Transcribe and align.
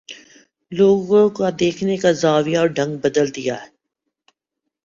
لوگوں 0.71 1.29
کا 1.29 1.49
دیکھنے 1.59 1.97
کا 1.97 2.11
زاویہ 2.21 2.57
اور 2.57 2.67
ڈھنگ 2.67 2.97
بدل 2.97 3.29
رہا 3.37 3.61
ہے 3.61 3.69